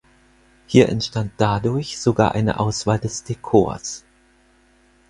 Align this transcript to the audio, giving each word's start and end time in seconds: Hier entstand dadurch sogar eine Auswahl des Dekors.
Hier 0.65 0.89
entstand 0.89 1.33
dadurch 1.37 1.99
sogar 2.01 2.31
eine 2.31 2.59
Auswahl 2.59 2.97
des 2.97 3.23
Dekors. 3.23 4.03